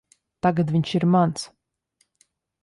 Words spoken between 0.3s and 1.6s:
Tagad viņš ir mans.